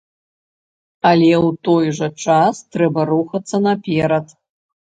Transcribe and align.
Але 1.09 1.27
ў 1.47 1.49
той 1.69 1.85
жа 1.99 2.09
час 2.25 2.65
трэба 2.77 3.01
рухацца 3.13 3.57
наперад. 3.69 4.25